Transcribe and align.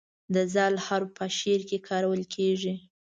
د 0.33 0.35
"ذ" 0.53 0.57
حرف 0.85 1.09
په 1.17 1.25
شعر 1.37 1.61
کې 1.69 1.77
کارول 1.89 2.21
کیږي. 2.33 2.73